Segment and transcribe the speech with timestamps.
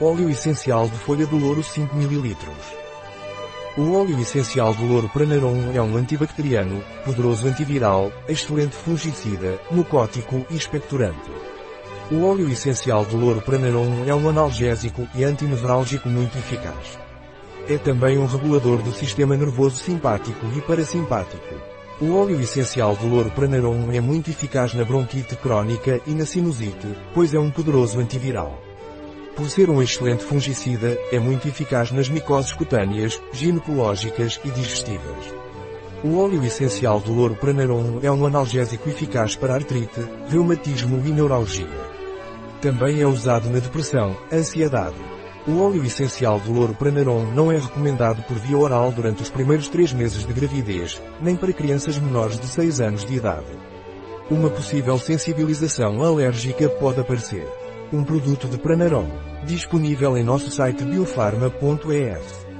[0.00, 2.36] Óleo essencial de folha do louro 5 ml.
[3.78, 10.56] O óleo essencial do louro Pranarum é um antibacteriano, poderoso antiviral, excelente fungicida, mucótico e
[10.56, 11.30] expectorante.
[12.10, 16.98] O óleo essencial do louro Pranarum é um analgésico e antinevrálgico muito eficaz.
[17.68, 21.54] É também um regulador do sistema nervoso simpático e parasimpático.
[22.00, 26.88] O óleo essencial do louro Pranarum é muito eficaz na bronquite crónica e na sinusite,
[27.14, 28.63] pois é um poderoso antiviral.
[29.36, 35.34] Por ser um excelente fungicida, é muito eficaz nas micoses cutâneas, ginecológicas e digestivas.
[36.04, 41.66] O óleo essencial do louro Pranarum é um analgésico eficaz para artrite, reumatismo e neuralgia.
[42.60, 44.94] Também é usado na depressão, ansiedade.
[45.48, 49.68] O óleo essencial do louro Pranarum não é recomendado por via oral durante os primeiros
[49.68, 53.58] três meses de gravidez, nem para crianças menores de 6 anos de idade.
[54.30, 57.63] Uma possível sensibilização alérgica pode aparecer.
[57.94, 59.06] Um produto de Pranarum,
[59.46, 62.53] disponível em nosso site biofarma.es.